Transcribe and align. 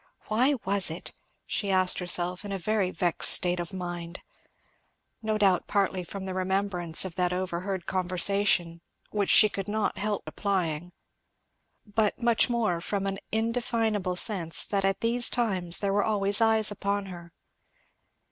Why 0.29 0.55
was 0.65 0.89
it? 0.89 1.13
she 1.45 1.69
asked 1.69 1.99
herself 1.99 2.43
in 2.43 2.51
a 2.51 2.57
very 2.57 2.89
vexed 2.89 3.31
state 3.31 3.59
of 3.59 3.71
mind. 3.71 4.19
No 5.21 5.37
doubt 5.37 5.67
partly 5.67 6.03
from 6.03 6.25
the 6.25 6.33
remembrance 6.33 7.05
of 7.05 7.13
that 7.17 7.31
overheard 7.31 7.85
conversation 7.85 8.81
which 9.11 9.29
she 9.29 9.47
could 9.47 9.67
not 9.67 9.99
help 9.99 10.23
applying, 10.25 10.91
but 11.85 12.19
much 12.19 12.49
more 12.49 12.81
from 12.81 13.05
an 13.05 13.19
indefinable 13.31 14.15
sense 14.15 14.65
that 14.65 14.83
at 14.85 15.01
these 15.01 15.29
times 15.29 15.77
there 15.77 15.93
were 15.93 16.03
always 16.03 16.41
eyes 16.41 16.71
upon 16.71 17.05
her. 17.05 17.31